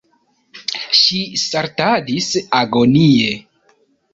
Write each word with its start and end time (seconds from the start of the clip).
Ŝi 0.99 1.19
saltadis 1.41 2.31
agonie. 2.63 3.31